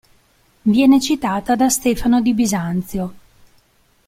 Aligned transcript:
Viene 0.63 0.99
citata 0.99 1.55
da 1.55 1.69
Stefano 1.69 2.21
di 2.23 2.33
Bisanzio. 2.33 3.13